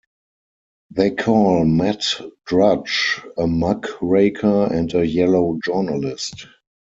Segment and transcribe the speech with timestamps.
[0.89, 2.03] They call Matt
[2.47, 6.47] Drudge a muckraker and a yellow journalist.